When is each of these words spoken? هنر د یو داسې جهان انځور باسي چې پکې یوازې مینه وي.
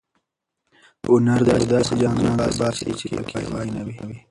هنر 1.09 1.39
د 1.45 1.49
یو 1.57 1.65
داسې 1.73 1.93
جهان 2.01 2.17
انځور 2.25 2.51
باسي 2.59 2.89
چې 2.99 3.05
پکې 3.13 3.37
یوازې 3.45 3.71
مینه 3.85 4.01
وي. 4.07 4.17